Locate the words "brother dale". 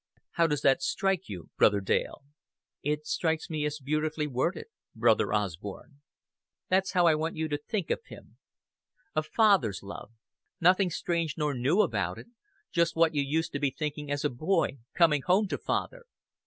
1.59-2.23